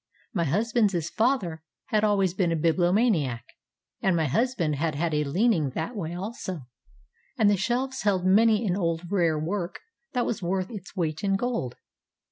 [0.33, 1.99] My husbandŌĆÖs father had
[2.35, 3.43] been a bibliomaniac,
[4.01, 6.61] and my husband had had a leaning that way also,
[7.37, 9.79] and the shelves held many an old rare work
[10.13, 11.75] that was worth its weight in gold.